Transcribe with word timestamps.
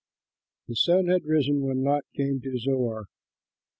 The 0.67 0.75
sun 0.75 1.09
had 1.09 1.25
risen 1.25 1.61
when 1.61 1.83
Lot 1.83 2.05
came 2.17 2.41
to 2.41 2.57
Zoar. 2.57 3.05